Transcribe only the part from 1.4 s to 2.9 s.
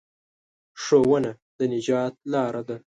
د نجات لاره ده.